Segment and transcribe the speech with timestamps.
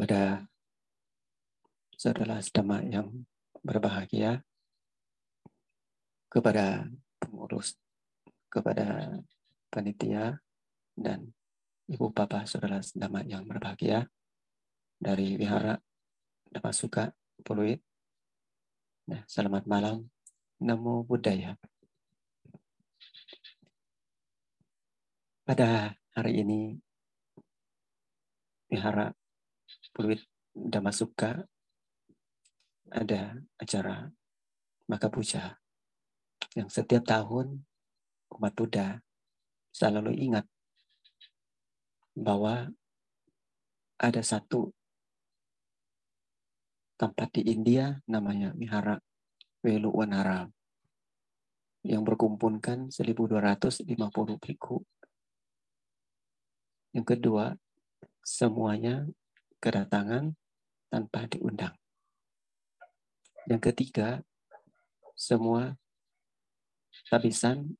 [0.00, 0.48] kepada
[1.92, 3.20] saudara sedama yang
[3.60, 4.40] berbahagia,
[6.32, 6.88] kepada
[7.20, 7.76] pengurus,
[8.48, 9.20] kepada
[9.68, 10.40] panitia,
[10.96, 11.28] dan
[11.84, 14.08] ibu bapak saudara sedama yang berbahagia
[14.96, 15.76] dari Wihara
[16.48, 17.12] Damasuka
[17.44, 17.84] Puluit.
[19.04, 20.08] Nah, selamat malam.
[20.64, 21.60] Namo Buddhaya.
[25.44, 26.80] Pada hari ini,
[28.72, 29.19] Wihara
[29.90, 31.46] Puluit Damasuka
[32.90, 34.10] ada acara
[34.90, 35.54] maka puja
[36.58, 37.62] yang setiap tahun
[38.34, 38.98] umat Buddha
[39.70, 40.46] selalu ingat
[42.18, 42.74] bahwa
[44.00, 44.74] ada satu
[46.98, 48.98] tempat di India namanya Wihara
[49.62, 50.50] Weluwanara
[51.80, 53.88] yang berkumpulkan 1250
[54.36, 54.84] biku.
[56.92, 57.56] Yang kedua,
[58.20, 59.08] semuanya
[59.60, 60.34] kedatangan
[60.88, 61.76] tanpa diundang.
[63.46, 64.24] Yang ketiga,
[65.14, 65.76] semua
[67.12, 67.76] tabisan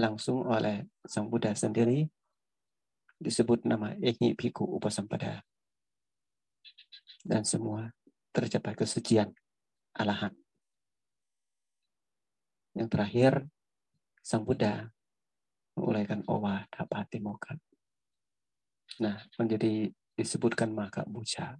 [0.00, 2.08] langsung oleh Sang Buddha sendiri
[3.18, 5.42] disebut nama Eki Biku Upasampada.
[7.20, 7.92] Dan semua
[8.30, 9.34] tercapai kesucian
[9.98, 10.32] alahan.
[12.78, 13.32] Yang terakhir,
[14.22, 14.86] Sang Buddha
[15.74, 17.58] mengulaikan owa dapati mokat.
[19.02, 21.54] Nah, menjadi disebutkan maka buca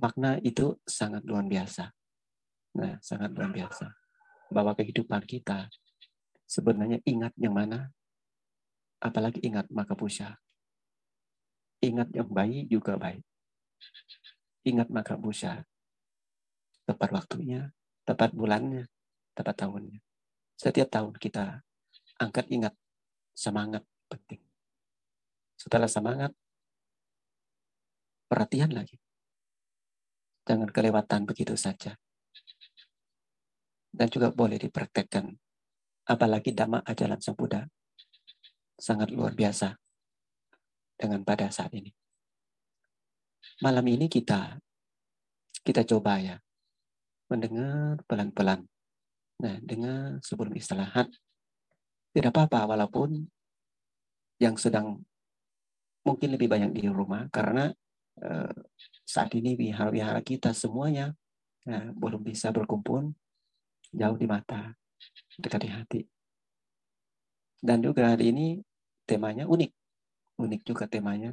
[0.00, 1.92] makna itu sangat luar biasa.
[2.80, 3.92] Nah, sangat luar biasa.
[4.48, 5.68] Bahwa kehidupan kita
[6.48, 7.92] sebenarnya ingat yang mana,
[8.98, 10.40] apalagi ingat maka busa.
[11.84, 13.22] Ingat yang baik juga baik.
[14.64, 15.64] Ingat maka busa.
[16.88, 17.70] Tepat waktunya,
[18.08, 18.88] tepat bulannya,
[19.36, 20.00] tepat tahunnya.
[20.56, 21.64] Setiap tahun kita
[22.20, 22.74] angkat ingat
[23.32, 24.49] semangat penting.
[25.60, 26.32] Setelah semangat,
[28.32, 28.96] perhatian lagi
[30.50, 31.94] Jangan kelewatan begitu saja.
[33.90, 35.30] Dan juga boleh dipraktekkan.
[36.10, 37.70] Apalagi Dhamma ajaran Sang Buddha.
[38.74, 39.78] Sangat luar biasa
[40.98, 41.94] dengan pada saat ini.
[43.62, 44.58] Malam ini kita
[45.60, 46.36] kita coba ya
[47.30, 48.64] mendengar pelan-pelan.
[49.44, 51.12] Nah, dengar sebelum istirahat.
[52.10, 53.22] Tidak apa-apa walaupun
[54.42, 55.06] yang sedang
[56.06, 57.70] mungkin lebih banyak di rumah karena
[58.20, 58.52] Eh,
[59.08, 61.16] saat ini wihara-wihara kita semuanya
[61.64, 63.16] ya, belum bisa berkumpul
[63.96, 64.76] jauh di mata,
[65.40, 66.00] dekat di hati.
[67.64, 68.46] Dan juga hari ini
[69.08, 69.72] temanya unik.
[70.36, 71.32] Unik juga temanya.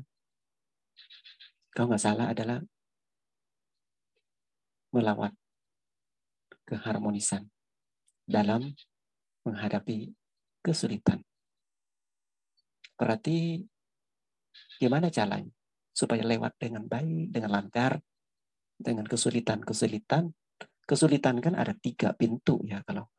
[1.76, 2.64] Kalau nggak salah adalah
[4.96, 5.36] melawat
[6.68, 7.52] keharmonisan
[8.24, 8.64] dalam
[9.44, 10.12] menghadapi
[10.64, 11.24] kesulitan.
[12.96, 13.64] Berarti
[14.79, 15.57] gimana caranya?
[15.97, 17.97] supaya lewat dengan baik, dengan lancar,
[18.78, 20.29] dengan kesulitan-kesulitan.
[20.85, 23.09] Kesulitan kan ada tiga pintu ya kalau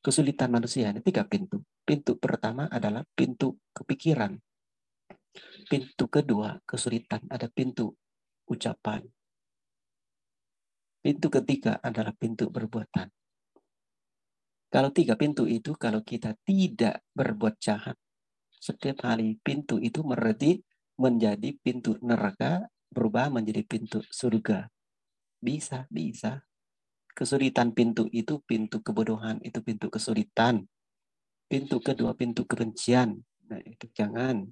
[0.00, 1.60] kesulitan manusia ini tiga pintu.
[1.84, 4.40] Pintu pertama adalah pintu kepikiran.
[5.68, 7.92] Pintu kedua kesulitan ada pintu
[8.48, 9.04] ucapan.
[11.04, 13.08] Pintu ketiga adalah pintu perbuatan.
[14.70, 17.98] Kalau tiga pintu itu, kalau kita tidak berbuat jahat,
[18.60, 20.60] setiap hari pintu itu berarti
[21.00, 24.68] menjadi pintu neraka berubah menjadi pintu surga.
[25.40, 26.44] Bisa, bisa.
[27.16, 30.68] Kesulitan pintu itu pintu kebodohan, itu pintu kesulitan.
[31.48, 33.16] Pintu kedua pintu kebencian.
[33.48, 34.44] Nah, itu jangan.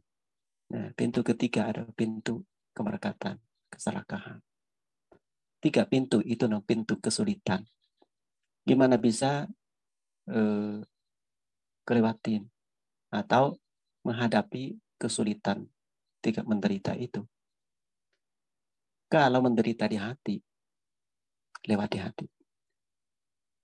[0.72, 3.36] Nah, pintu ketiga ada pintu kemerkatan,
[3.68, 4.40] keserakahan.
[5.60, 7.66] Tiga pintu itu no pintu kesulitan.
[8.64, 9.44] Gimana bisa
[10.30, 10.78] eh,
[11.84, 12.46] kelewatin
[13.08, 13.56] atau
[14.08, 15.68] menghadapi kesulitan
[16.24, 17.20] tidak menderita itu.
[19.08, 20.36] Kalau menderita di hati,
[21.68, 22.26] lewat di hati.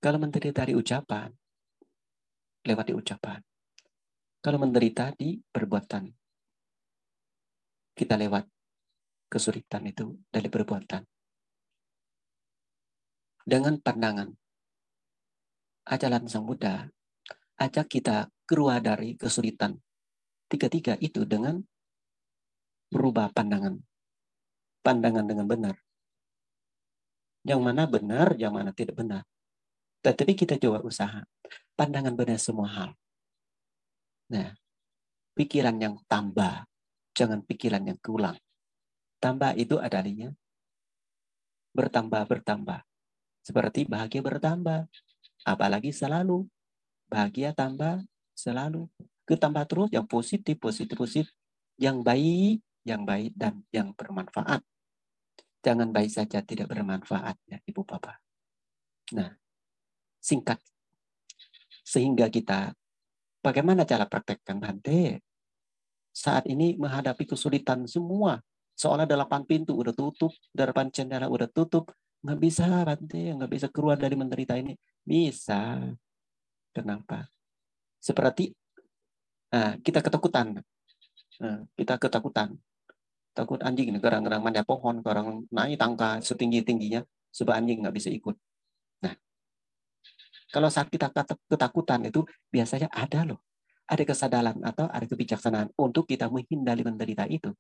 [0.05, 1.33] Kalau menderita di ucapan,
[2.69, 3.41] lewat di ucapan.
[4.45, 6.05] Kalau menderita di perbuatan,
[7.97, 8.45] kita lewat
[9.33, 11.03] kesulitan itu dari perbuatan.
[13.45, 14.29] Dengan pandangan,
[15.89, 16.89] ajaran Sang Buddha
[17.61, 19.77] ajak kita keluar dari kesulitan
[20.49, 21.61] tiga-tiga itu dengan
[22.93, 23.81] berubah pandangan.
[24.85, 25.77] Pandangan dengan benar.
[27.45, 29.25] Yang mana benar, yang mana tidak benar.
[30.05, 31.25] Tetapi kita coba usaha.
[31.77, 32.91] Pandangan benar semua hal.
[34.33, 34.53] Nah,
[35.37, 36.69] pikiran yang tambah.
[37.15, 38.37] Jangan pikiran yang kurang.
[39.21, 40.35] Tambah itu adanya
[41.75, 42.81] bertambah-bertambah.
[43.45, 44.89] Seperti bahagia bertambah.
[45.45, 46.49] Apalagi selalu.
[47.09, 48.01] Bahagia tambah
[48.33, 48.89] selalu.
[49.25, 51.33] Ketambah terus yang positif, positif, positif.
[51.81, 54.61] Yang baik, yang baik dan yang bermanfaat.
[55.65, 58.21] Jangan baik saja tidak bermanfaat ya Ibu Bapak.
[59.17, 59.33] Nah,
[60.21, 60.61] singkat.
[61.81, 62.77] Sehingga kita
[63.41, 65.25] bagaimana cara praktekkan Bante?
[66.15, 68.39] Saat ini menghadapi kesulitan semua.
[68.75, 71.97] Seolah delapan pintu udah tutup, delapan jendela udah tutup.
[72.21, 74.77] Nggak bisa Bante, nggak bisa keluar dari menderita ini.
[75.01, 75.81] Bisa.
[76.77, 77.25] Kenapa?
[78.01, 78.53] Seperti
[79.55, 80.67] nah, kita ketakutan.
[81.39, 82.59] Nah, kita ketakutan.
[83.35, 87.03] Takut anjing gerang-gerang mana pohon gerang naik tangka setinggi tingginya
[87.35, 88.39] sebab anjing nggak bisa ikut.
[89.03, 89.15] Nah
[90.55, 91.11] kalau saat kita
[91.51, 93.43] ketakutan itu biasanya ada loh.
[93.91, 97.51] Ada kesadaran atau ada kebijaksanaan untuk kita menghindari menderita itu.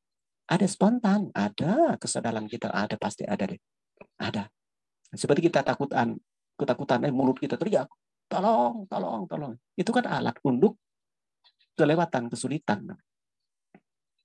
[0.46, 3.58] Ada spontan ada kesadaran kita ada pasti ada deh.
[4.22, 4.46] Ada.
[5.10, 6.14] Seperti kita takutan
[6.54, 7.90] ketakutan eh mulut kita teriak
[8.30, 9.58] tolong tolong tolong.
[9.74, 10.78] Itu kan alat untuk
[11.74, 12.94] kelewatan kesulitan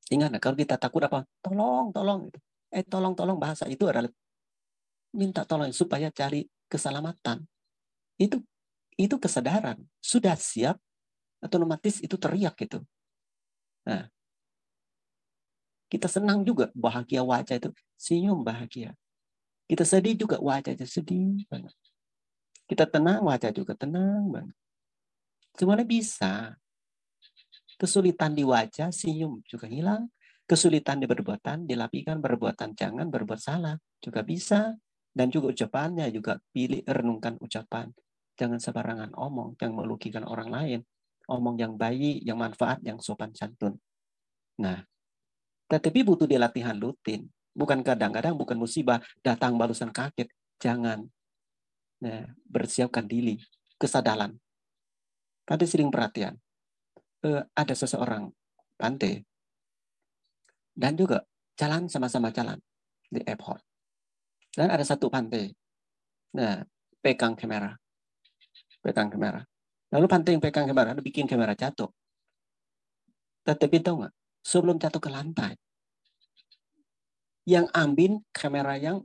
[0.10, 1.22] Ingat, kalau kita takut apa?
[1.46, 2.34] Tolong, tolong.
[2.74, 3.38] Eh, tolong, tolong.
[3.38, 4.10] Bahasa itu adalah
[5.14, 7.46] minta tolong supaya cari keselamatan.
[8.18, 8.42] Itu
[8.98, 9.78] itu kesadaran.
[10.02, 10.82] Sudah siap,
[11.46, 12.82] otomatis itu teriak gitu.
[13.86, 14.10] Nah,
[15.94, 18.98] kita senang juga bahagia wajah itu senyum bahagia.
[19.70, 21.74] Kita sedih juga wajahnya sedih banget.
[22.66, 24.58] Kita tenang wajah juga tenang banget.
[25.54, 26.58] Semuanya bisa.
[27.80, 30.12] Kesulitan di wajah, senyum juga hilang.
[30.44, 33.80] Kesulitan di perbuatan, dilapikan perbuatan jangan berbuat salah.
[34.04, 34.76] Juga bisa.
[35.16, 37.88] Dan juga ucapannya juga pilih renungkan ucapan.
[38.36, 40.80] Jangan sembarangan omong yang melukikan orang lain.
[41.32, 43.80] Omong yang baik, yang manfaat, yang sopan santun.
[44.60, 44.84] Nah,
[45.72, 47.32] tetapi butuh dilatihan rutin.
[47.56, 50.28] Bukan kadang-kadang, bukan musibah, datang balusan kaget.
[50.60, 51.08] Jangan.
[52.04, 53.40] Nah, bersiapkan diri,
[53.80, 54.36] kesadaran.
[55.48, 56.36] Tadi sering perhatian
[57.26, 58.32] uh, ada seseorang
[58.80, 59.24] pantai
[60.76, 61.28] dan juga
[61.60, 62.56] jalan sama-sama jalan
[63.12, 63.60] di airport.
[64.56, 65.52] Dan ada satu pantai.
[66.36, 66.64] Nah,
[67.04, 67.76] pegang kamera.
[68.80, 69.44] Pegang kamera.
[69.92, 71.92] Lalu pantai yang pegang kamera, bikin kamera jatuh.
[73.44, 74.14] Tetapi tahu nggak?
[74.40, 75.54] Sebelum jatuh ke lantai,
[77.50, 79.04] yang ambil kamera yang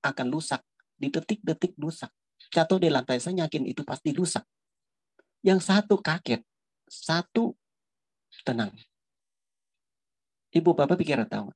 [0.00, 0.64] akan rusak
[0.96, 2.08] di detik-detik rusak.
[2.48, 4.42] Jatuh di lantai, saya yakin itu pasti rusak.
[5.44, 6.40] Yang satu kaget,
[6.86, 7.54] satu,
[8.46, 8.72] tenang.
[10.54, 11.52] Ibu bapak pikir tahu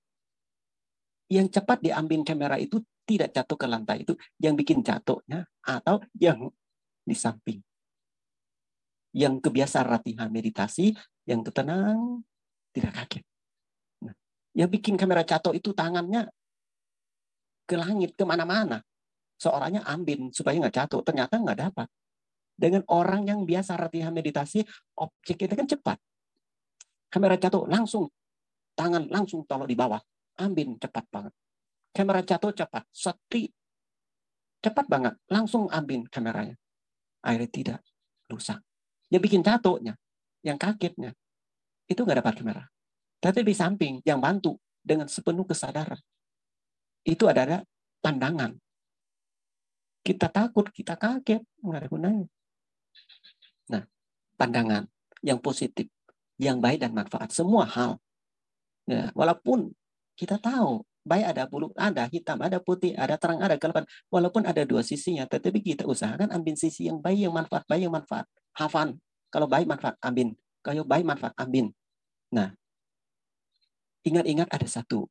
[1.31, 6.51] Yang cepat diambil kamera itu tidak jatuh ke lantai itu yang bikin jatuhnya atau yang
[7.07, 7.63] di samping.
[9.15, 10.95] Yang kebiasaan latihan meditasi,
[11.27, 12.23] yang ketenang,
[12.71, 13.25] tidak kaget.
[14.07, 14.15] Nah,
[14.55, 16.31] yang bikin kamera jatuh itu tangannya
[17.67, 18.83] ke langit, ke mana-mana.
[19.39, 21.89] Seorangnya ambil supaya nggak jatuh, ternyata nggak dapat.
[22.61, 24.61] Dengan orang yang biasa latihan meditasi,
[25.01, 25.97] objek itu kan cepat.
[27.09, 28.13] Kamera jatuh, langsung.
[28.77, 29.97] Tangan langsung tolong di bawah.
[30.37, 31.33] Ambil cepat banget.
[31.97, 32.85] Kamera jatuh cepat.
[32.93, 33.49] Sati.
[34.61, 35.17] Cepat banget.
[35.33, 36.55] Langsung ambil kameranya.
[37.25, 37.81] Akhirnya tidak
[38.29, 38.61] rusak.
[39.09, 39.97] Yang bikin jatuhnya.
[40.45, 41.11] Yang kagetnya.
[41.89, 42.65] Itu nggak dapat kamera.
[43.25, 45.99] Tapi di samping yang bantu dengan sepenuh kesadaran.
[47.09, 47.65] Itu adalah
[48.05, 48.53] pandangan.
[50.05, 51.41] Kita takut, kita kaget.
[51.65, 52.29] Nggak ada gunanya.
[54.41, 54.89] Pandangan
[55.21, 55.93] yang positif,
[56.41, 58.01] yang baik dan manfaat, semua hal.
[58.89, 59.77] Ya, walaupun
[60.17, 64.65] kita tahu baik ada bulu, ada hitam, ada putih, ada terang, ada gelap, walaupun ada
[64.65, 68.25] dua sisinya, tetapi kita usahakan ambil sisi yang baik, yang manfaat, baik, yang manfaat.
[68.57, 68.97] Hafan.
[69.29, 70.33] Kalau baik manfaat, ambil.
[70.65, 71.69] Kalau baik manfaat, ambil.
[72.33, 72.57] Nah,
[74.09, 75.05] ingat-ingat ada satu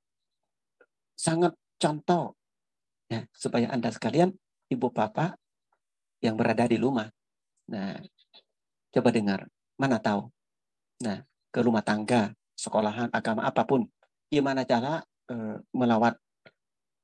[1.20, 2.40] sangat contoh
[3.12, 4.32] ya supaya anda sekalian
[4.72, 5.36] ibu bapak
[6.24, 7.12] yang berada di rumah
[7.70, 8.02] Nah,
[8.94, 9.40] coba dengar.
[9.80, 10.28] Mana tahu?
[11.06, 13.88] Nah, ke rumah tangga, sekolahan, agama apa pun,
[14.28, 15.36] gimana cara e,
[15.74, 16.20] melawat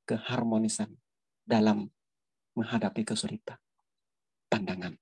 [0.06, 0.92] keharmonisan
[1.42, 1.88] dalam
[2.54, 3.58] menghadapi kesulitan.
[4.46, 4.94] Pandangan.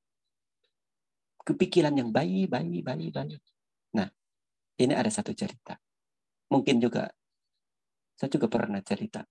[1.45, 3.43] Kepikiran yang baik, baik, baik, baik.
[3.93, 4.09] Nah,
[4.81, 5.77] ini ada satu cerita.
[6.49, 7.11] Mungkin juga
[8.17, 9.27] saya juga pernah cerita.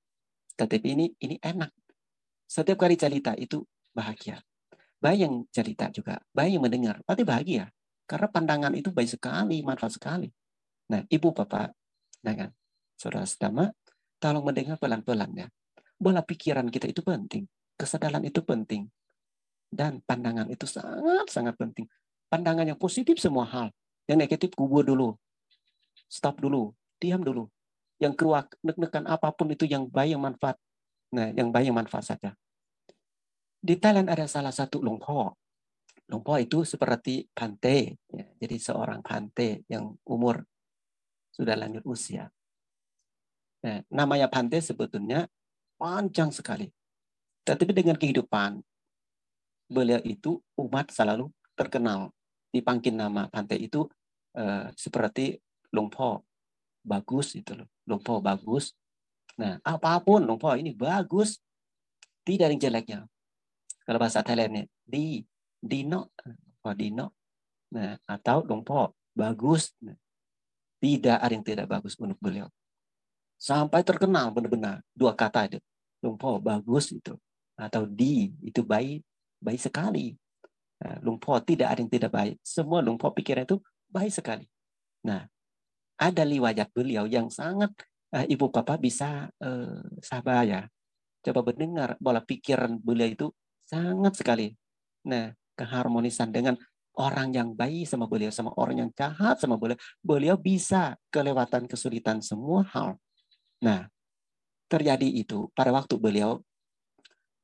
[0.54, 1.72] Tetapi ini ini enak.
[2.46, 4.38] Setiap kali cerita itu bahagia
[5.04, 7.68] bayi yang cerita juga, bayi yang mendengar, pasti bahagia.
[8.08, 10.32] Karena pandangan itu baik sekali, manfaat sekali.
[10.88, 11.76] Nah, ibu bapak,
[12.24, 12.50] nah kan,
[12.96, 13.68] saudara sedama,
[14.24, 15.48] tolong mendengar pelan-pelan ya.
[16.00, 17.44] Bola pikiran kita itu penting,
[17.76, 18.88] kesadaran itu penting,
[19.68, 21.84] dan pandangan itu sangat-sangat penting.
[22.32, 23.68] Pandangan yang positif semua hal,
[24.08, 25.20] yang negatif kubur dulu,
[26.08, 27.52] stop dulu, diam dulu.
[28.00, 30.58] Yang keluar nek-nekan apa pun itu yang baik yang manfaat.
[31.14, 32.36] Nah, yang baik yang manfaat saja.
[33.64, 35.40] Di Thailand ada salah satu longpo.
[36.12, 38.28] Longpo itu seperti pante, ya.
[38.44, 40.44] jadi seorang pante yang umur
[41.32, 42.28] sudah lanjut usia.
[43.64, 45.32] Nah, namanya pantai sebetulnya
[45.80, 46.68] panjang sekali.
[47.48, 48.60] Tetapi dengan kehidupan
[49.72, 52.12] beliau itu umat selalu terkenal
[52.54, 53.90] dipanggil nama pantai itu
[54.38, 55.42] uh, seperti
[55.74, 56.22] Lungpo
[56.86, 58.78] bagus itu loh Lungpo bagus
[59.34, 61.42] nah apa pun Lungpo ini bagus
[62.22, 63.00] tidak ada yang jeleknya
[63.84, 65.24] kalau bahasa Thailandnya di
[65.60, 66.12] Dino.
[66.64, 67.12] Oh Dino
[67.74, 69.74] nah atau Lungpo bagus.
[69.82, 69.98] Nah,
[70.78, 72.48] tidak ada yang tidak bagus menurut beliau.
[73.40, 74.84] Sampai terkenal benar-benar.
[74.94, 75.60] Dua kata itu.
[76.04, 77.16] Lungpo bagus itu.
[77.58, 79.02] Atau di itu baik
[79.44, 80.16] baik sekali.
[80.80, 82.36] Nah, Lungpo tidak ada yang tidak baik.
[82.44, 83.60] Semua Lungpo pikir itu
[83.92, 84.46] baik sekali.
[85.04, 85.28] Nah,
[86.00, 87.72] ada liwajat beliau yang sangat
[88.16, 90.62] uh, ibu bapak bisa uh, sabar ya.
[91.24, 93.28] Coba mendengar bola pikiran beliau itu
[93.74, 94.48] sangat sekali.
[95.10, 96.54] Nah, keharmonisan dengan
[96.94, 102.22] orang yang baik sama beliau, sama orang yang jahat sama beliau, beliau bisa kelewatan kesulitan
[102.22, 103.02] semua hal.
[103.66, 103.90] Nah,
[104.70, 106.38] terjadi itu pada waktu beliau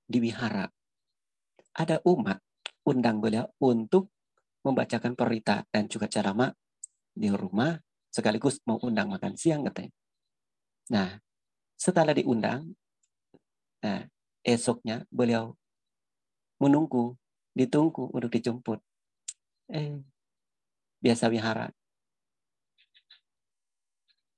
[0.05, 0.69] di wihara.
[1.73, 2.37] Ada umat
[2.85, 4.13] undang beliau untuk
[4.61, 6.53] membacakan perita dan juga ceramah
[7.13, 7.73] di rumah
[8.09, 9.93] sekaligus mau undang makan siang katanya.
[10.89, 11.09] Nah,
[11.77, 12.73] setelah diundang,
[13.85, 14.01] nah,
[14.41, 15.58] esoknya beliau
[16.59, 17.15] menunggu,
[17.55, 18.79] ditunggu untuk dijemput.
[19.71, 19.99] Eh,
[20.99, 21.71] biasa wihara.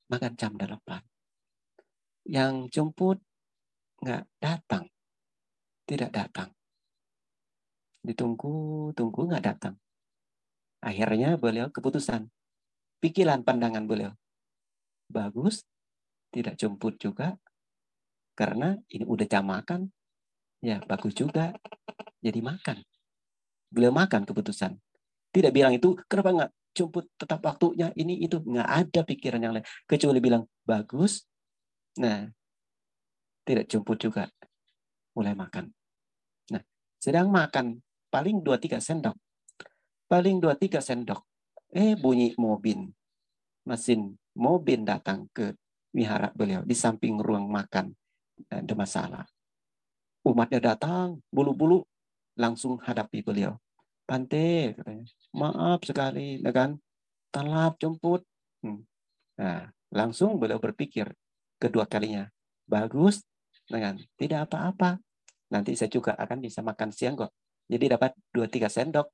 [0.07, 1.01] Makan jam delapan.
[2.27, 3.17] Yang jemput
[4.01, 4.85] nggak datang.
[5.89, 6.49] Tidak datang.
[8.05, 9.75] Ditunggu, tunggu nggak datang.
[10.81, 12.29] Akhirnya beliau keputusan.
[13.01, 14.13] Pikiran pandangan beliau.
[15.09, 15.65] Bagus,
[16.29, 17.37] tidak jemput juga.
[18.37, 19.89] Karena ini udah jam makan.
[20.61, 21.53] Ya, bagus juga.
[22.21, 22.77] Jadi makan.
[23.73, 24.77] Beliau makan keputusan.
[25.31, 28.39] Tidak bilang itu, kenapa nggak jemput tetap waktunya, ini itu.
[28.39, 29.65] Nggak ada pikiran yang lain.
[29.89, 31.25] Kecuali bilang, bagus.
[31.97, 32.29] Nah,
[33.43, 34.29] tidak jemput juga.
[35.17, 35.65] Mulai makan.
[36.55, 36.61] Nah,
[37.01, 39.17] sedang makan paling 2-3 sendok.
[40.07, 41.23] Paling 2-3 sendok.
[41.71, 42.83] Eh bunyi mobil.
[43.63, 45.55] Mesin mobil datang ke
[45.95, 47.91] wihara beliau di samping ruang makan.
[48.51, 49.23] Ada masalah.
[50.21, 51.81] Umatnya datang, bulu-bulu
[52.35, 53.57] langsung hadapi beliau.
[54.05, 55.05] Pante, katanya.
[55.31, 56.75] Maaf sekali, ya kan?
[57.31, 58.27] Telat jemput.
[58.59, 58.83] Hmm.
[59.39, 61.07] Nah, langsung beliau berpikir
[61.55, 62.27] kedua kalinya.
[62.67, 63.23] Bagus,
[63.71, 65.00] dengan tidak apa-apa.
[65.51, 67.31] Nanti saya juga akan bisa makan siang kok.
[67.71, 69.07] Jadi dapat 2-3 sendok.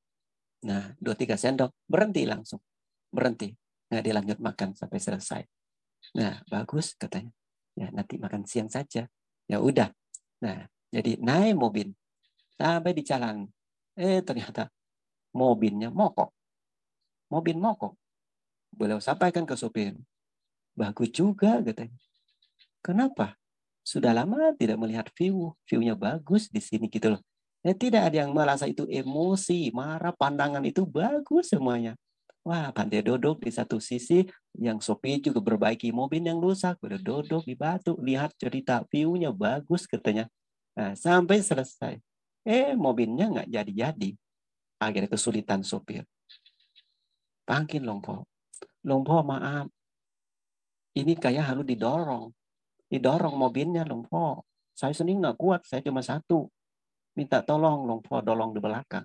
[0.66, 2.62] Nah, 2-3 sendok, berhenti langsung.
[3.14, 3.54] Berhenti.
[3.94, 5.42] Nah, dilanjut makan sampai selesai.
[6.18, 7.30] Nah, bagus katanya.
[7.78, 9.06] Ya, nanti makan siang saja.
[9.46, 9.94] Ya udah.
[10.42, 11.94] Nah, jadi naik mobil.
[12.58, 13.46] Sampai di jalan.
[13.94, 14.70] Eh, ternyata
[15.34, 16.34] mobilnya mogok.
[17.30, 17.94] Mobil mogok.
[18.74, 19.94] Beliau sampaikan ke sopir.
[20.74, 21.94] Bagus juga katanya.
[22.82, 23.38] Kenapa?
[23.86, 25.54] Sudah lama tidak melihat view.
[25.70, 27.22] View-nya bagus di sini gitu loh.
[27.66, 31.98] Ya, tidak ada yang merasa itu emosi, marah, pandangan itu bagus semuanya.
[32.48, 34.24] Wah, pandai duduk di satu sisi,
[34.56, 39.84] yang sopi juga berbaiki mobil yang rusak, udah duduk di batu, lihat cerita view-nya bagus
[39.84, 40.32] katanya.
[40.80, 42.00] Nah, sampai selesai.
[42.48, 44.16] Eh, mobilnya nggak jadi-jadi.
[44.80, 46.08] Akhirnya kesulitan sopir.
[47.44, 48.24] Panggil Longpo.
[48.88, 49.68] Longpo, maaf.
[50.96, 52.32] Ini kayak harus didorong.
[52.88, 54.48] Didorong mobilnya Longpo.
[54.72, 56.48] Saya sendiri nggak kuat, saya cuma satu
[57.18, 59.04] minta tolong Longpo tolong di belakang.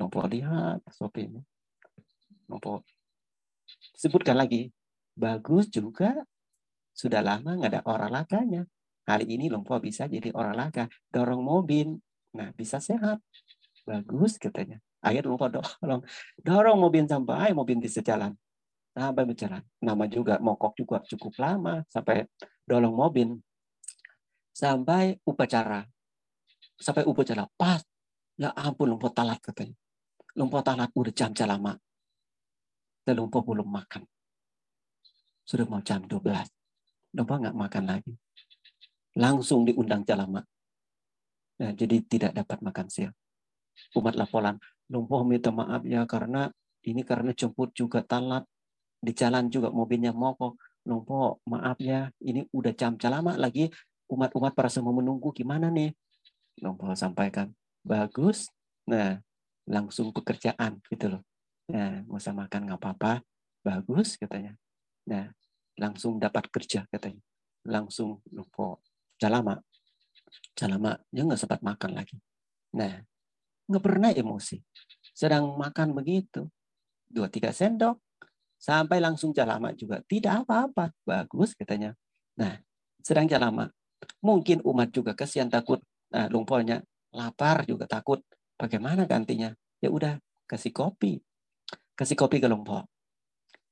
[0.00, 1.44] Longpo lihat sopir ini.
[2.50, 2.82] Longpo
[3.94, 4.72] sebutkan lagi.
[5.14, 6.16] Bagus juga.
[6.90, 8.66] Sudah lama nggak ada olahraganya.
[9.06, 10.88] Hari ini Longpo bisa jadi olahraga.
[11.12, 11.94] Dorong mobil.
[12.38, 13.18] Nah, bisa sehat.
[13.82, 14.78] Bagus katanya.
[15.02, 16.02] Akhirnya Longpo dorong.
[16.38, 18.38] Dorong mobil sampai mobil bisa jalan.
[18.94, 19.62] Sampai berjalan.
[19.82, 21.82] Nama juga mokok juga cukup lama.
[21.90, 22.30] Sampai
[22.62, 23.34] dorong mobil.
[24.54, 25.82] Sampai upacara
[26.78, 27.82] sampai upacara pas
[28.38, 29.74] ya ampun lumpur talat katanya
[30.38, 31.74] lumpur talat udah jam-jam lama
[33.02, 34.06] dan lumpur belum makan
[35.42, 36.22] sudah mau jam 12
[37.18, 38.14] lumpur nggak makan lagi
[39.18, 40.46] langsung diundang jalama
[41.58, 43.14] nah, jadi tidak dapat makan siang.
[43.94, 46.48] Umat laporan lumpur minta maaf ya karena
[46.82, 48.42] ini karena jemput juga talat
[48.98, 50.56] di jalan juga mobilnya mogok.
[50.88, 53.68] Lumpur maaf ya ini udah jam-jam lama lagi
[54.08, 55.92] umat-umat para semua menunggu gimana nih?
[56.64, 57.52] Nompol sampaikan
[57.84, 58.48] bagus.
[58.88, 59.20] Nah
[59.68, 61.22] langsung pekerjaan gitu loh.
[61.68, 63.20] Nah usah makan nggak apa-apa?
[63.60, 64.56] Bagus katanya.
[65.04, 65.28] Nah
[65.76, 67.20] langsung dapat kerja katanya.
[67.68, 68.80] Langsung lupa
[70.56, 72.16] calama calama ya nggak sempat makan lagi
[72.74, 73.02] nah
[73.68, 74.60] nggak pernah emosi
[75.12, 76.48] sedang makan begitu
[77.08, 78.00] dua tiga sendok
[78.58, 81.94] sampai langsung calama juga tidak apa-apa bagus katanya
[82.38, 82.58] nah
[83.08, 83.72] sedang lama.
[84.20, 85.80] Mungkin umat juga kesian takut
[86.12, 86.84] nah, lumpurnya
[87.16, 88.20] lapar juga takut.
[88.60, 89.48] Bagaimana gantinya?
[89.80, 91.22] Ya udah kasih kopi.
[91.96, 92.84] Kasih kopi ke lumpur.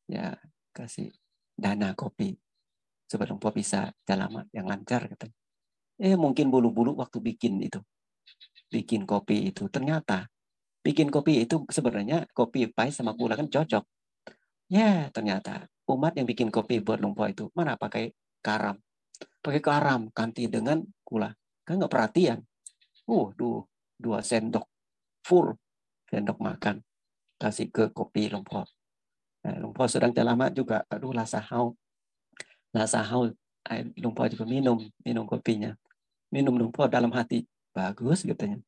[0.09, 0.41] Ya,
[0.73, 1.13] kasih
[1.53, 2.39] dana kopi.
[3.05, 5.37] Supaya lumpur bisa lama yang lancar katanya.
[5.97, 7.81] Eh mungkin bulu-bulu waktu bikin itu.
[8.69, 9.65] Bikin kopi itu.
[9.73, 10.29] Ternyata
[10.85, 13.85] bikin kopi itu sebenarnya kopi pahit sama gula kan cocok.
[14.69, 18.11] Ya ternyata umat yang bikin kopi buat lumpur itu mana pakai
[18.43, 18.77] karam
[19.41, 21.33] pakai garam ganti dengan gula.
[21.65, 22.45] Kan nggak perhatian.
[23.09, 23.65] Uh duh,
[23.97, 24.69] dua sendok
[25.25, 25.57] full
[26.11, 26.83] sendok makan
[27.41, 28.69] kasih ke kopi lumpur.
[29.47, 30.85] Nah, lumpur sedang lama juga.
[30.91, 31.79] Aduh lah sahau.
[32.75, 33.31] Lah sahau
[33.97, 35.75] lumpur juga minum minum kopinya
[36.33, 38.59] minum lumpur dalam hati bagus katanya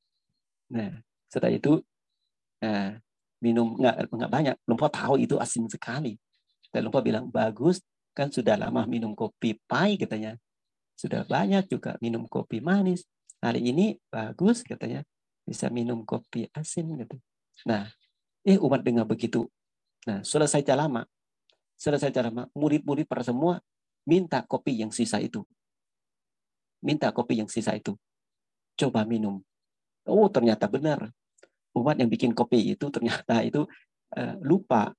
[0.68, 0.92] nah
[1.28, 1.80] setelah itu
[2.60, 2.98] nah,
[3.42, 6.18] minum nggak banyak lumpur tahu itu asin sekali
[6.72, 7.80] dan lumpur bilang bagus
[8.18, 10.34] kan sudah lama minum kopi pai katanya.
[10.98, 13.06] Sudah banyak juga minum kopi manis.
[13.38, 15.06] Hari ini bagus katanya
[15.46, 17.14] bisa minum kopi asin gitu.
[17.62, 17.86] Nah,
[18.42, 19.46] eh umat dengar begitu.
[20.02, 21.06] Nah, selesai lama.
[21.78, 23.62] Selesai lama, murid-murid para semua
[24.02, 25.46] minta kopi yang sisa itu.
[26.84, 27.98] Minta kopi yang sisa itu.
[28.78, 29.42] Coba minum.
[30.06, 31.10] Oh, ternyata benar.
[31.74, 33.66] Umat yang bikin kopi itu ternyata itu
[34.16, 34.94] uh, lupa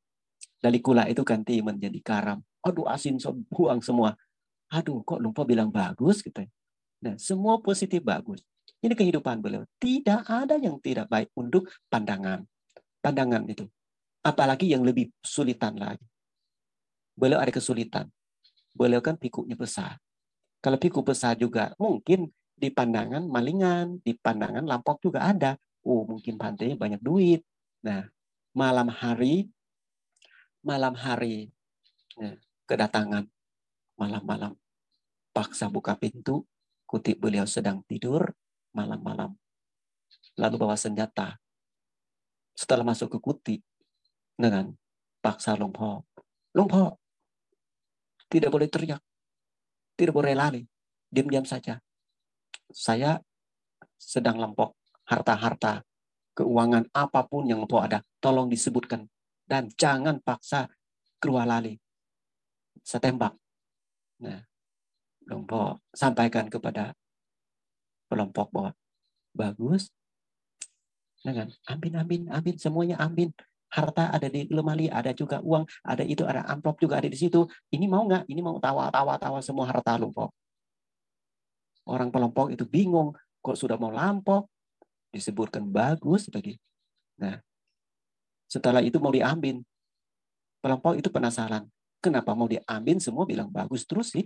[0.60, 4.16] dari gula itu ganti menjadi garam aduh asin so, buang semua.
[4.70, 6.46] Aduh, kok lupa bilang bagus gitu.
[6.46, 6.50] Ya.
[7.02, 8.46] Nah, semua positif bagus.
[8.86, 9.66] Ini kehidupan beliau.
[9.82, 12.46] Tidak ada yang tidak baik untuk pandangan.
[13.02, 13.66] Pandangan itu.
[14.22, 16.06] Apalagi yang lebih sulitan lagi.
[17.18, 18.08] Beliau ada kesulitan.
[18.78, 19.98] Beliau kan pikunya besar.
[20.60, 22.28] Kalau piku besar juga mungkin
[22.60, 25.56] di pandangan malingan, di pandangan lampok juga ada.
[25.88, 27.48] Oh, mungkin pantainya banyak duit.
[27.88, 28.04] Nah,
[28.52, 29.48] malam hari,
[30.60, 31.48] malam hari,
[32.20, 32.36] nah,
[32.68, 33.24] kedatangan
[33.96, 34.60] malam-malam.
[35.32, 36.44] Paksa buka pintu,
[36.84, 38.28] kutip beliau sedang tidur
[38.76, 39.32] malam-malam.
[40.36, 41.40] Lalu bawa senjata.
[42.52, 43.56] Setelah masuk ke kuti,
[44.40, 44.72] dengan
[45.20, 46.08] paksa Longpo.
[46.56, 46.96] Longpo,
[48.32, 49.04] tidak boleh teriak.
[50.00, 50.64] Tidak boleh lari.
[51.12, 51.76] Diam-diam saja.
[52.72, 53.20] Saya
[54.00, 55.84] sedang lempok harta-harta,
[56.38, 58.00] keuangan apa pun yang Longpo ada.
[58.24, 59.04] Tolong disebutkan.
[59.44, 60.72] Dan jangan paksa
[61.20, 61.76] keluar lali
[62.90, 63.34] saya tembak.
[64.24, 64.42] Nah,
[65.28, 66.96] kelompok sampaikan kepada
[68.10, 68.72] kelompok bahwa
[69.38, 69.94] bagus,
[71.22, 73.30] dengan amin amin amin semuanya amin
[73.70, 77.46] harta ada di lemari ada juga uang ada itu ada amplop juga ada di situ.
[77.70, 78.26] Ini mau nggak?
[78.30, 80.34] Ini mau tawa tawa tawa semua harta lumpok
[81.90, 84.46] orang kelompok itu bingung kok sudah mau lampok?
[85.10, 86.62] Disebutkan bagus lagi.
[87.18, 87.42] Nah
[88.46, 89.62] setelah itu mau diambil.
[90.60, 91.66] Kelompok itu penasaran
[92.00, 92.98] Kenapa mau diambil?
[93.04, 94.24] Semua bilang bagus terus sih?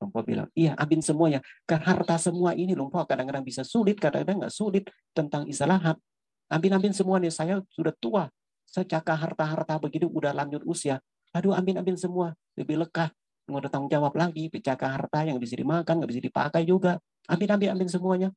[0.00, 1.40] Lumpur bilang, iya ambil semuanya.
[1.68, 6.00] Ke harta semua ini lumpur kadang-kadang bisa sulit, kadang-kadang nggak sulit tentang istirahat.
[6.46, 8.30] Ambil-ambil semuanya, saya sudah tua.
[8.66, 11.02] Saya cakap harta-harta begitu udah lanjut usia.
[11.34, 13.10] Aduh ambil-ambil semua, lebih lekah.
[13.46, 16.98] Ada tanggung jawab lagi, cakap harta yang bisa dimakan, nggak bisa dipakai juga.
[17.30, 18.28] Ambil-ambil ambil semuanya.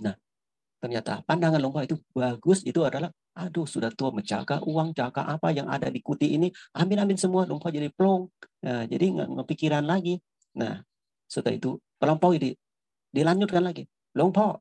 [0.00, 0.16] Nah,
[0.80, 5.70] ternyata pandangan lumpur itu bagus, itu adalah Aduh, sudah tua menjaga uang, jaga apa yang
[5.70, 6.50] ada di kuti ini.
[6.74, 8.26] Ambil-ambil semua, lumpur jadi plong.
[8.66, 10.18] Nah, jadi nggak ngepikiran lagi.
[10.58, 10.82] Nah,
[11.30, 12.58] setelah itu pelompok ini
[13.14, 13.86] dilanjutkan lagi.
[14.18, 14.58] Lumpur.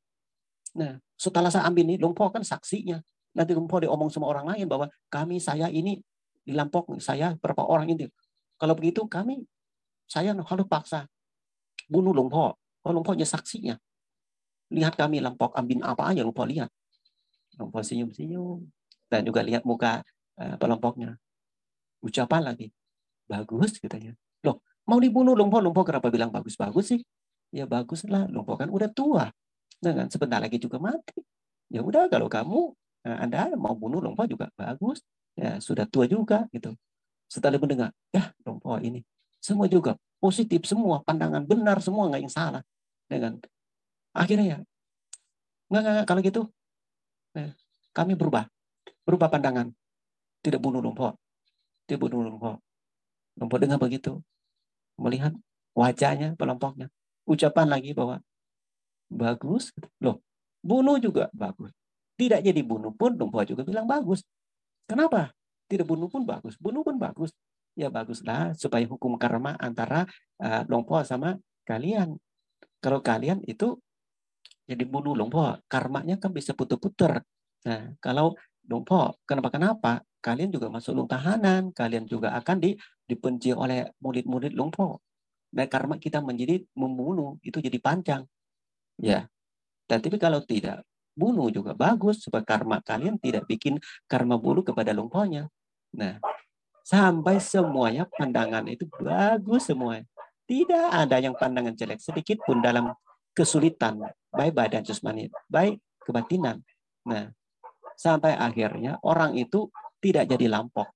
[0.77, 3.01] Nah, setelah saya ambil ini, lumpur kan saksinya.
[3.33, 6.01] Nanti lumpur diomong sama orang lain bahwa kami, saya ini
[6.45, 8.05] dilampok, saya berapa orang ini.
[8.59, 9.45] Kalau begitu kami,
[10.09, 11.05] saya harus paksa
[11.89, 12.53] bunuh lumpur.
[12.85, 13.75] Oh, lumpurnya saksinya.
[14.69, 16.69] Lihat kami lampok ambil apa aja lumpur lihat.
[17.57, 18.63] Lumpur senyum-senyum.
[19.09, 20.05] Dan juga lihat muka
[20.37, 21.17] uh, pelompoknya.
[22.05, 22.69] Ucapan lagi.
[23.25, 24.13] Bagus katanya.
[24.45, 25.59] Loh, mau dibunuh Lumpur.
[25.59, 27.01] Lumpur kenapa bilang bagus-bagus sih?
[27.49, 28.29] Ya bagus lah.
[28.29, 29.27] Lumpur kan udah tua.
[29.79, 31.15] Dengan sebentar lagi juga mati.
[31.71, 32.75] Ya udah kalau kamu
[33.07, 34.99] uh, Anda mau bunuh Lumpur juga bagus.
[35.39, 36.75] Ya sudah tua juga gitu.
[37.31, 39.01] Setelah mendengar, ya Lumpur ini
[39.39, 42.59] semua juga positif semua pandangan benar semua nggak yang salah
[43.07, 43.39] dengan
[44.11, 44.59] akhirnya ya
[45.71, 46.41] nggak, nggak kalau gitu
[47.37, 47.53] Eh,
[47.93, 48.49] kami berubah.
[49.05, 49.69] Berubah pandangan.
[50.41, 51.13] Tidak bunuh lumpur.
[51.85, 52.57] Tidak bunuh lumpur.
[53.37, 54.21] Lumpur dengar begitu.
[54.97, 55.33] Melihat
[55.77, 56.89] wajahnya, pelompoknya.
[57.29, 58.21] Ucapan lagi bahwa
[59.09, 59.73] bagus.
[59.99, 60.21] Loh,
[60.61, 61.73] bunuh juga bagus.
[62.15, 64.23] Tidak jadi bunuh pun lumpur juga bilang bagus.
[64.85, 65.33] Kenapa?
[65.67, 66.55] Tidak bunuh pun bagus.
[66.61, 67.33] Bunuh pun bagus.
[67.77, 70.05] Ya baguslah supaya hukum karma antara
[70.41, 72.17] uh, sama kalian.
[72.79, 73.77] Kalau kalian itu
[74.69, 77.25] jadi bunuh lumpur, karmanya kan bisa putar-putar.
[77.65, 78.37] Nah, kalau
[78.69, 82.77] lumpur kenapa-kenapa, kalian juga masuk lung tahanan, kalian juga akan di,
[83.09, 85.01] dipenci oleh murid-murid lumpur.
[85.49, 88.21] Dan karma kita menjadi membunuh itu jadi panjang.
[88.99, 89.31] Ya.
[89.89, 90.85] Dan tapi kalau tidak
[91.17, 95.49] bunuh juga bagus supaya karma kalian tidak bikin karma buruk kepada lumpurnya.
[95.95, 96.21] Nah,
[96.85, 100.03] sampai semuanya pandangan itu bagus semua.
[100.45, 102.93] Tidak ada yang pandangan jelek sedikit pun dalam
[103.33, 106.61] kesulitan baik badan jasmani, baik kebatinan.
[107.05, 107.33] Nah,
[107.97, 110.89] sampai akhirnya orang itu tidak jadi lampok.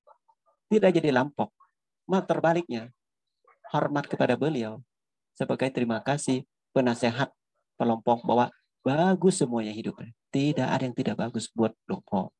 [0.70, 1.54] Tidak jadi lampok.
[2.10, 2.90] Malah terbaliknya,
[3.74, 4.82] hormat kepada beliau
[5.34, 7.34] sebagai terima kasih penasehat
[7.76, 8.50] pelompok bahwa
[8.84, 10.12] bagus semuanya hidupnya.
[10.30, 12.36] Tidak ada yang tidak bagus buat Lompok.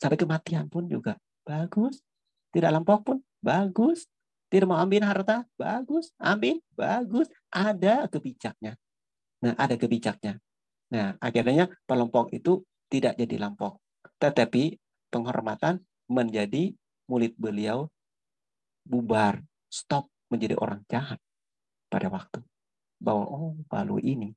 [0.00, 2.00] Sampai kematian pun juga bagus.
[2.54, 4.06] Tidak lampau pun bagus.
[4.50, 6.10] Tidak mau ambil harta, bagus.
[6.16, 7.28] Ambil, bagus.
[7.52, 8.74] Ada kebijaknya.
[9.44, 10.40] Nah, ada kebijaknya.
[10.90, 13.78] Nah, akhirnya pelompok itu tidak jadi lampau.
[14.18, 14.76] Tetapi
[15.12, 16.74] penghormatan menjadi
[17.06, 17.86] mulut beliau
[18.82, 19.38] bubar,
[19.70, 21.22] stop menjadi orang jahat
[21.86, 22.42] pada waktu.
[22.98, 24.34] Bahwa, oh, balu ini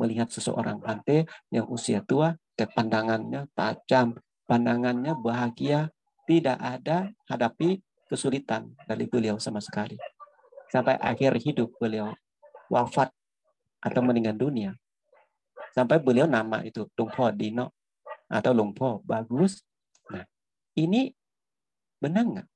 [0.00, 4.16] melihat seseorang ante yang usia tua, pandangannya tajam,
[4.48, 5.92] pandangannya bahagia,
[6.24, 10.00] tidak ada hadapi kesulitan dari beliau sama sekali.
[10.72, 12.10] Sampai akhir hidup beliau
[12.72, 13.12] wafat
[13.82, 14.72] atau meninggal dunia.
[15.70, 17.76] Sampai beliau nama itu Lungpo Dino
[18.26, 19.62] atau Lungpo bagus.
[20.10, 20.26] Nah,
[20.78, 21.10] ini
[21.98, 22.48] benar nggak?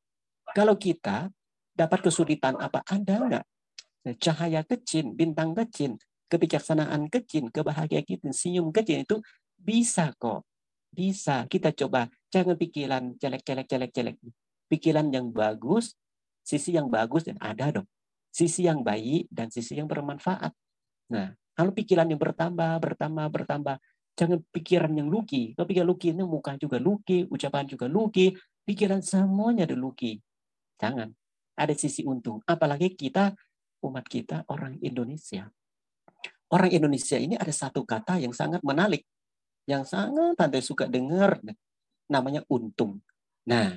[0.54, 1.30] Kalau kita
[1.74, 3.44] dapat kesulitan apa ada nggak?
[4.20, 5.96] Cahaya kecil, bintang kecil,
[6.34, 9.16] kebijaksanaan kecil, kebahagiaan kita, senyum kecil itu
[9.54, 10.42] bisa kok.
[10.90, 11.46] Bisa.
[11.46, 12.10] Kita coba.
[12.34, 14.18] Jangan pikiran jelek-jelek, jelek-jelek.
[14.66, 15.94] Pikiran yang bagus,
[16.42, 17.86] sisi yang bagus dan ada dong.
[18.34, 20.50] Sisi yang baik dan sisi yang bermanfaat.
[21.14, 23.76] Nah, kalau pikiran yang bertambah, bertambah, bertambah,
[24.18, 25.54] jangan pikiran yang luki.
[25.54, 28.34] Kalau pikiran luki ini muka juga luki, ucapan juga luki,
[28.66, 30.18] pikiran semuanya ada luki.
[30.82, 31.14] Jangan.
[31.54, 32.42] Ada sisi untung.
[32.42, 33.30] Apalagi kita,
[33.86, 35.46] umat kita, orang Indonesia
[36.54, 39.02] orang Indonesia ini ada satu kata yang sangat menarik,
[39.66, 41.42] yang sangat tante suka dengar,
[42.06, 43.02] namanya untung.
[43.50, 43.74] Nah,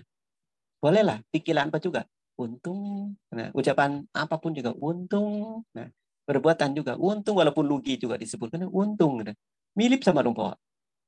[0.78, 2.06] bolehlah pikiran apa juga
[2.38, 3.18] untung.
[3.34, 5.66] Nah, ucapan apa pun juga untung.
[5.74, 5.90] Nah,
[6.30, 9.26] perbuatan juga untung, walaupun lugi juga disebutkan untung.
[9.26, 9.34] Nah,
[9.74, 10.54] mirip sama lumpur.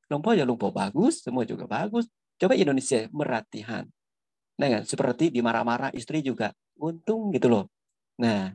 [0.10, 2.10] Lumpur ya lumpur bagus, semua juga bagus.
[2.41, 3.86] Coba Indonesia meratihan.
[4.58, 6.51] Nah, seperti di marah-marah istri juga
[6.82, 7.65] untung gitu loh.
[8.19, 8.51] Nah,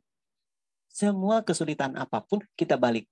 [0.95, 3.11] semua kesulitan apa pun kita balik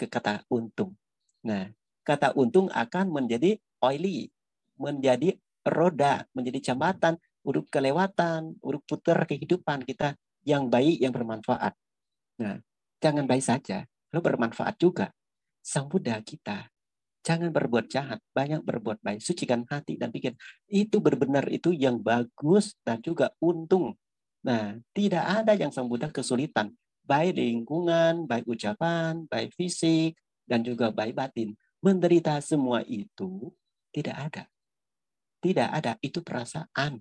[0.00, 0.96] ke kata untung.
[1.44, 1.68] Nah,
[2.00, 4.32] kata untung akan menjadi oily,
[4.80, 5.36] menjadi
[5.68, 10.16] roda, menjadi jambatan, urut kelewatan, urut putar kehidupan kita
[10.48, 11.76] yang baik, yang bermanfaat.
[12.40, 12.64] Nah,
[12.96, 15.12] jangan baik saja, lo bermanfaat juga.
[15.60, 16.72] Sang Buddha kita,
[17.20, 20.32] jangan berbuat jahat, banyak berbuat baik, sucikan hati dan pikir.
[20.64, 24.00] Itu benar-benar itu yang bagus dan juga untung.
[24.48, 26.72] Nah, tidak ada yang Sang Buddha kesulitan
[27.08, 31.56] baik lingkungan, baik ucapan, baik fisik, dan juga baik batin.
[31.80, 33.48] Menderita semua itu
[33.88, 34.44] tidak ada.
[35.40, 37.00] Tidak ada, itu perasaan.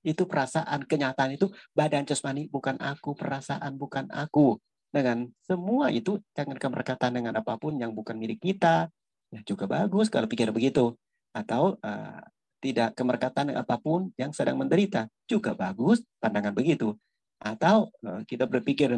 [0.00, 4.56] Itu perasaan, kenyataan itu badan jasmani bukan aku, perasaan bukan aku.
[4.94, 8.88] Dengan semua itu, jangan kamu berkata dengan apa pun yang bukan milik kita.
[9.34, 10.94] Ya juga bagus kalau pikir begitu.
[11.34, 12.22] Atau uh,
[12.62, 15.10] tidak kemerkatan apa pun yang sedang menderita.
[15.26, 16.94] Juga bagus pandangan begitu.
[17.42, 18.94] Atau uh, kita berpikir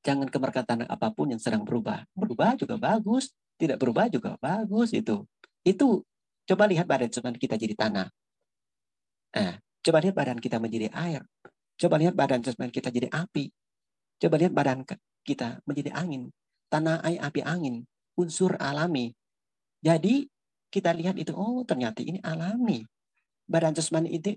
[0.00, 2.08] Jangan kemerkatan apa pun yang sedang berubah.
[2.16, 5.28] Berubah juga bagus, tidak berubah juga bagus itu.
[5.60, 6.08] Itu
[6.48, 8.08] coba lihat badan kita jadi tanah.
[9.36, 11.22] Nah, coba lihat badan kita menjadi air.
[11.76, 13.52] Coba lihat badan kita jadi api.
[14.20, 14.84] Coba lihat badan
[15.24, 16.32] kita menjadi angin.
[16.72, 17.84] Tanah, air, api, angin.
[18.16, 19.12] Unsur alami.
[19.80, 20.28] Jadi
[20.72, 22.84] kita lihat itu, oh ternyata ini alami.
[23.44, 24.36] Badan jasmani itu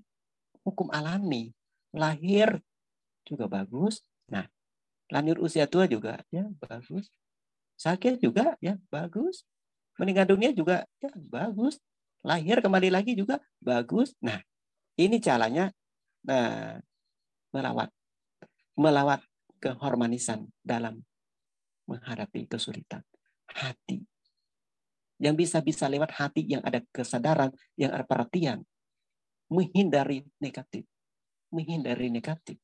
[0.63, 1.51] hukum alami.
[1.95, 2.59] Lahir
[3.27, 4.03] juga bagus.
[4.31, 4.47] Nah,
[5.13, 7.13] Lanjut usia tua juga ya bagus.
[7.77, 9.45] Sakit juga ya bagus.
[10.01, 11.77] Meninggal dunia juga ya bagus.
[12.25, 14.17] Lahir kembali lagi juga bagus.
[14.25, 14.41] Nah,
[14.97, 15.69] ini caranya
[16.25, 16.81] nah,
[17.53, 17.93] melawat
[18.73, 19.21] melawat
[19.61, 21.05] kehormanisan dalam
[21.85, 23.05] menghadapi kesulitan.
[23.53, 24.01] Hati.
[25.21, 28.65] Yang bisa-bisa lewat hati yang ada kesadaran, yang ada perhatian.
[29.45, 30.89] Menghindari negatif.
[31.53, 32.57] Menghindari negatif.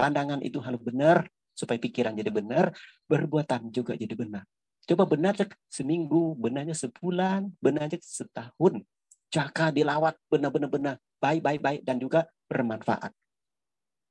[0.00, 2.72] Pandangan itu harus benar, supaya pikiran jadi benar,
[3.06, 4.44] berbuatan juga jadi benar.
[4.86, 5.36] Coba benar
[5.70, 8.82] seminggu, benarnya sebulan, benarnya setahun.
[9.30, 13.14] Jaka dilawat benar-benar benar, baik baik baik dan juga bermanfaat.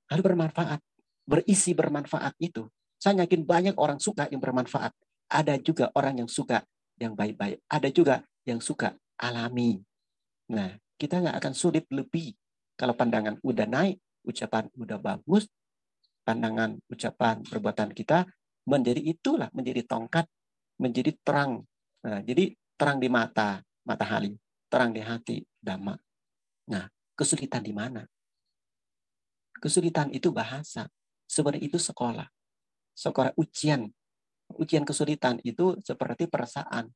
[0.07, 0.79] Harus bermanfaat,
[1.27, 2.65] berisi bermanfaat itu.
[2.99, 4.95] Saya yakin banyak orang suka yang bermanfaat.
[5.29, 6.63] Ada juga orang yang suka
[6.99, 7.63] yang baik-baik.
[7.69, 9.79] Ada juga yang suka alami.
[10.51, 12.35] Nah, kita nggak akan sulit lebih
[12.75, 15.47] kalau pandangan udah naik, ucapan udah bagus,
[16.23, 18.25] pandangan, ucapan, perbuatan kita
[18.69, 20.29] menjadi itulah menjadi tongkat,
[20.77, 21.65] menjadi terang.
[22.05, 24.37] Nah, jadi terang di mata, matahari,
[24.69, 25.97] terang di hati, dhamma.
[26.69, 26.85] Nah,
[27.17, 28.05] kesulitan di mana?
[29.57, 30.87] Kesulitan itu bahasa.
[31.25, 32.29] Sebenarnya itu sekolah.
[32.95, 33.89] Sekolah ujian.
[34.55, 36.89] Ujian kesulitan itu seperti perasaan.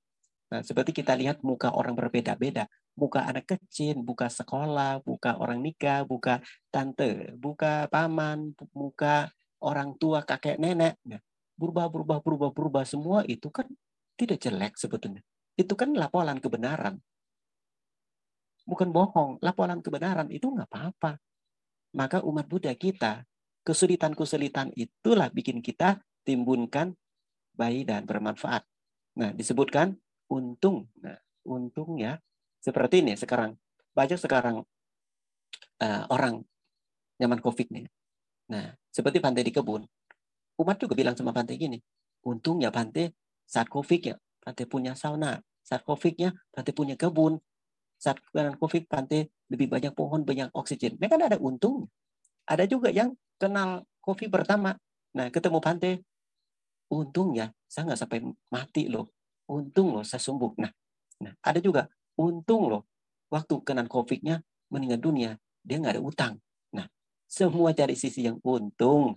[0.53, 2.69] Nah, seperti kita lihat muka orang berbeda-beda.
[2.93, 9.33] Muka anak kecil, muka sekolah, muka orang nikah, muka tante, muka paman, muka
[9.65, 11.01] orang tua, kakek, nenek.
[11.09, 11.17] Nah,
[11.57, 12.83] berubah, berubah, berubah, berubah.
[12.85, 13.65] Semua itu kan
[14.13, 15.25] tidak jelek sebetulnya.
[15.57, 17.01] Itu kan laporan kebenaran.
[18.69, 19.41] Bukan bohong.
[19.41, 21.17] Laporan kebenaran itu nggak apa-apa.
[21.97, 23.25] Maka umat Buddha kita,
[23.65, 26.93] kesulitan-kesulitan itulah bikin kita timbunkan
[27.57, 28.61] baik dan bermanfaat.
[29.17, 29.97] Nah, disebutkan
[30.33, 30.89] untung.
[31.05, 32.17] Nah, untung ya
[32.57, 33.53] seperti ini sekarang.
[33.93, 34.65] Banyak sekarang
[35.85, 36.41] uh, orang
[37.21, 37.85] nyaman COVID nih.
[38.49, 39.85] Nah, seperti pantai di kebun.
[40.57, 41.77] Umat juga bilang sama pantai gini,
[42.25, 43.13] untungnya pantai
[43.45, 45.37] saat COVID ya, pantai punya sauna.
[45.63, 47.39] Saat COVID-nya, pantai punya kebun.
[47.95, 50.99] Saat COVID, pantai lebih banyak pohon, banyak oksigen.
[50.99, 51.87] Mereka ada untung.
[52.43, 54.75] Ada juga yang kenal COVID pertama.
[55.15, 56.03] Nah, ketemu pantai,
[56.91, 58.19] untungnya saya nggak sampai
[58.51, 59.07] mati loh
[59.49, 60.53] untung loh saya sembuh.
[60.59, 60.71] Nah,
[61.23, 61.87] nah ada juga
[62.19, 62.87] untung loh
[63.33, 65.31] waktu kena COVID-nya meninggal dunia
[65.63, 66.33] dia nggak ada utang.
[66.75, 66.85] Nah,
[67.25, 69.15] semua cari sisi yang untung.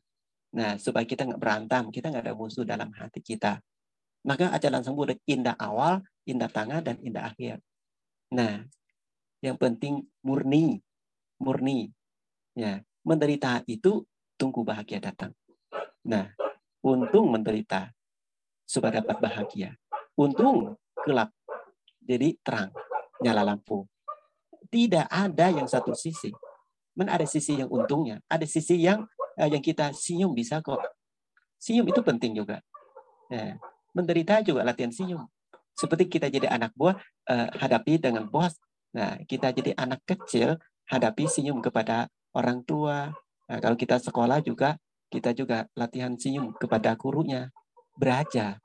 [0.55, 3.61] Nah, supaya kita nggak berantam, kita nggak ada musuh dalam hati kita.
[4.25, 7.61] Maka ajaran Sang Buddha indah awal, indah tengah, dan indah akhir.
[8.33, 8.65] Nah,
[9.43, 10.81] yang penting murni,
[11.39, 11.93] murni.
[12.57, 14.07] Ya, menderita itu
[14.41, 15.37] tunggu bahagia datang.
[16.07, 16.33] Nah,
[16.81, 17.93] untung menderita
[18.65, 19.71] supaya dapat bahagia.
[20.17, 21.31] Untung gelap.
[22.01, 22.73] Jadi terang,
[23.21, 23.85] nyala lampu.
[24.67, 26.33] Tidak ada yang satu sisi.
[26.97, 29.05] Men ada sisi yang untungnya, ada sisi yang
[29.37, 30.81] eh, yang kita senyum bisa kok.
[31.61, 32.65] Senyum itu penting juga.
[33.29, 33.61] Ya.
[33.93, 35.29] Menderita juga latihan senyum.
[35.77, 36.97] Seperti kita jadi anak buah,
[37.29, 38.57] eh, hadapi dengan bos.
[38.97, 40.57] Nah, kita jadi anak kecil,
[40.89, 43.13] hadapi senyum kepada orang tua.
[43.47, 44.81] Nah, kalau kita sekolah juga,
[45.13, 47.53] kita juga latihan senyum kepada gurunya.
[47.93, 48.57] Beraja,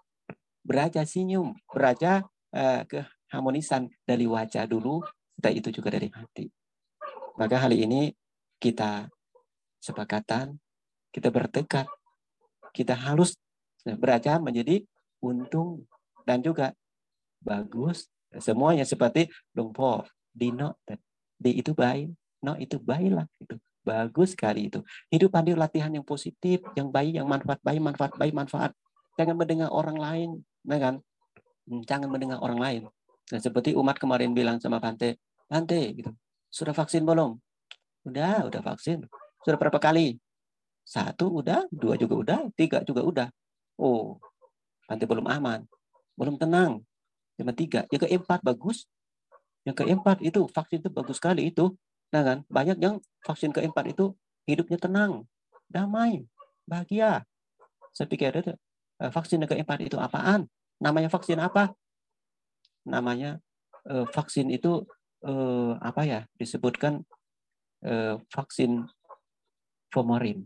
[0.61, 5.01] beraja senyum, beraja uh, keharmonisan dari wajah dulu,
[5.37, 6.45] setelah itu juga dari hati.
[7.37, 8.13] Maka hari ini
[8.61, 9.09] kita
[9.81, 10.61] sepakatan,
[11.09, 11.89] kita bertekad,
[12.71, 13.33] kita harus
[13.97, 14.85] beraja menjadi
[15.19, 15.89] untung
[16.23, 16.77] dan juga
[17.41, 18.07] bagus.
[18.39, 20.79] Semuanya seperti Lungpo, Dino,
[21.35, 22.13] di itu baik,
[22.45, 24.85] no itu baiklah itu bagus sekali itu.
[25.09, 28.71] Hidup hadir latihan yang positif, yang baik, yang manfaat baik, manfaat baik, manfaat.
[29.17, 30.29] Jangan mendengar orang lain,
[30.65, 30.95] Nah kan?
[31.69, 32.81] Hmm, jangan mendengar orang lain.
[33.31, 36.11] Nah, seperti umat kemarin bilang sama Pante, Pante gitu.
[36.51, 37.39] Sudah vaksin belum?
[38.03, 39.07] Udah, udah vaksin.
[39.45, 40.19] Sudah berapa kali?
[40.83, 43.27] Satu udah, dua juga udah, tiga juga udah.
[43.79, 44.19] Oh,
[44.83, 45.63] Pante belum aman.
[46.19, 46.83] Belum tenang.
[47.39, 47.79] Yang tiga.
[47.87, 48.83] Yang keempat bagus.
[49.63, 51.71] Yang keempat itu vaksin itu bagus sekali itu.
[52.11, 54.11] Nah kan, banyak yang vaksin keempat itu
[54.43, 55.23] hidupnya tenang,
[55.71, 56.27] damai,
[56.67, 57.23] bahagia.
[57.95, 58.57] Saya pikir Eh,
[59.09, 60.45] vaksin yang keempat itu apaan?
[60.77, 61.73] Namanya vaksin apa?
[62.85, 63.41] Namanya
[63.89, 64.85] eh, vaksin itu
[65.25, 66.21] eh, apa ya?
[66.37, 67.01] Disebutkan
[68.29, 68.85] vaksin
[69.89, 70.45] formalin.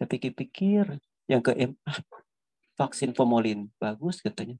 [0.00, 0.96] Saya pikir-pikir
[1.28, 2.00] yang keempat
[2.80, 4.56] vaksin formalin bagus katanya.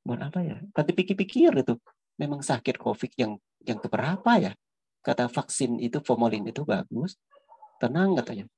[0.00, 0.56] Buat apa ya?
[0.72, 1.76] Tapi pikir-pikir itu
[2.16, 4.56] memang sakit COVID yang yang keberapa ya?
[5.04, 7.20] Kata vaksin itu formalin itu bagus.
[7.76, 8.48] Tenang katanya.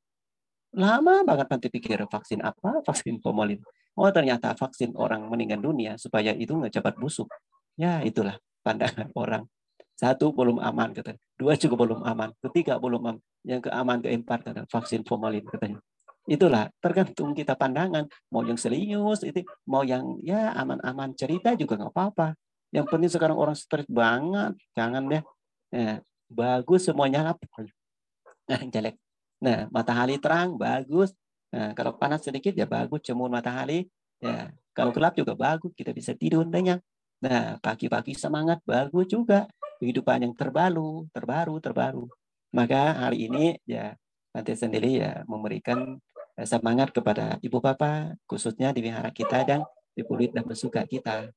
[0.73, 3.61] Lama banget nanti pikir vaksin apa, vaksin formalin.
[3.93, 7.29] Oh ternyata vaksin orang meninggal dunia supaya itu nggak cepat busuk.
[7.77, 9.45] Ya itulah pandangan orang.
[9.93, 14.67] Satu belum aman katanya, dua juga belum aman, ketiga belum aman, yang keaman keempat katanya
[14.67, 15.79] vaksin formalin katanya.
[16.27, 18.09] Itulah tergantung kita pandangan.
[18.33, 22.35] Mau yang serius itu, mau yang ya aman-aman cerita juga nggak apa-apa.
[22.73, 25.23] Yang penting sekarang orang stres banget, jangan deh.
[25.71, 27.45] Ya, bagus semuanya apa?
[28.49, 28.97] Nah, jelek
[29.43, 31.11] Nah, matahari terang bagus.
[31.51, 33.91] Nah, kalau panas sedikit ya bagus cemur matahari.
[34.23, 36.79] Ya, kalau gelap juga bagus, kita bisa tidur banyak.
[37.27, 39.51] Nah, pagi-pagi semangat bagus juga.
[39.83, 42.07] Kehidupan yang terbaru, terbaru, terbaru.
[42.55, 43.99] Maka hari ini ya
[44.31, 45.99] nanti sendiri ya memberikan
[46.39, 49.61] eh, semangat kepada ibu bapak khususnya di wihara kita dan
[49.93, 51.29] di kulit dan bersuka kita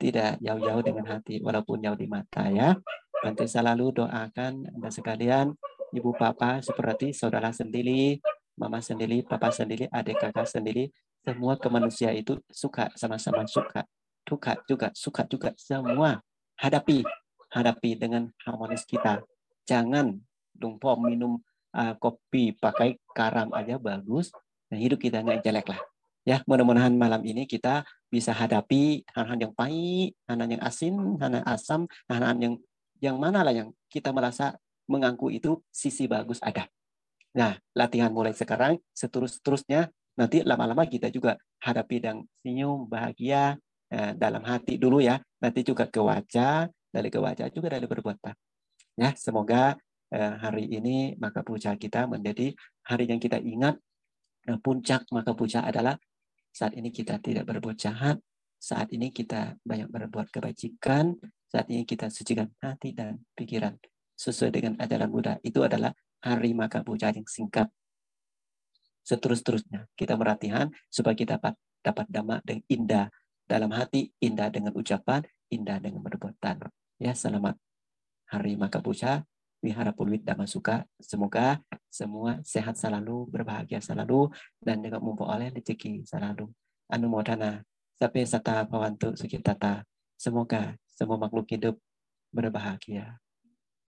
[0.00, 2.74] tidak jauh-jauh dengan hati walaupun jauh di mata ya
[3.22, 5.54] nanti selalu doakan anda sekalian
[5.94, 8.18] ibu papa seperti saudara sendiri,
[8.58, 10.90] mama sendiri, papa sendiri, adik kakak sendiri,
[11.22, 13.86] semua ke manusia itu suka sama-sama suka,
[14.26, 16.18] suka juga, suka juga semua
[16.58, 17.06] hadapi,
[17.54, 19.22] hadapi dengan harmonis kita.
[19.64, 20.18] Jangan
[20.58, 21.40] lumpur minum
[21.72, 24.34] uh, kopi pakai karam aja bagus,
[24.68, 25.80] dan hidup kita nggak jelek lah.
[26.24, 31.84] Ya, mudah-mudahan malam ini kita bisa hadapi hal-hal yang pahit, hal-hal yang asin, hal-hal asam,
[32.08, 32.54] hal-hal yang
[33.04, 34.56] yang mana lah yang kita merasa
[34.88, 36.68] mengaku itu sisi bagus ada.
[37.34, 43.58] Nah, latihan mulai sekarang, seterus-terusnya, nanti lama-lama kita juga hadapi dan senyum, bahagia
[43.90, 45.18] eh, dalam hati dulu ya.
[45.42, 48.34] Nanti juga ke wajah, dari ke wajah juga dari perbuatan.
[48.94, 49.74] Ya, semoga
[50.14, 52.54] eh, hari ini maka puja kita menjadi
[52.86, 53.74] hari yang kita ingat.
[54.46, 55.98] Nah, puncak maka puja adalah
[56.54, 58.22] saat ini kita tidak berbuat jahat,
[58.62, 61.18] saat ini kita banyak berbuat kebajikan,
[61.50, 63.74] saat ini kita sucikan hati dan pikiran
[64.14, 65.38] sesuai dengan ajaran Buddha.
[65.42, 65.92] Itu adalah
[66.24, 67.68] hari maka puja yang singkat.
[69.04, 73.06] Seterus-terusnya kita meratihan supaya kita dapat dapat dhamma dengan indah
[73.44, 75.20] dalam hati, indah dengan ucapan,
[75.52, 76.64] indah dengan perbuatan.
[76.96, 77.60] Ya, selamat
[78.32, 79.28] hari maka puja
[79.60, 80.88] Wihara Pulwit Dhamma Suka.
[81.00, 81.60] Semoga
[81.92, 86.48] semua sehat selalu, berbahagia selalu, dan juga memperoleh rezeki selalu.
[86.88, 87.64] Anumodana,
[87.96, 89.84] sampai sata pawantu sukitata.
[90.16, 91.76] Semoga semua makhluk hidup
[92.28, 93.23] berbahagia.